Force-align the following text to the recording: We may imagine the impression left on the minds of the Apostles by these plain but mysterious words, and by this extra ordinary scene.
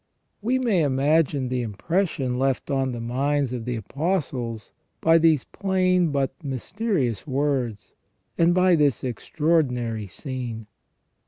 We 0.41 0.57
may 0.57 0.81
imagine 0.81 1.49
the 1.49 1.61
impression 1.61 2.39
left 2.39 2.71
on 2.71 2.91
the 2.91 2.99
minds 2.99 3.53
of 3.53 3.65
the 3.65 3.75
Apostles 3.75 4.71
by 4.99 5.19
these 5.19 5.43
plain 5.43 6.09
but 6.11 6.31
mysterious 6.43 7.27
words, 7.27 7.93
and 8.35 8.51
by 8.51 8.73
this 8.75 9.03
extra 9.03 9.47
ordinary 9.47 10.07
scene. 10.07 10.65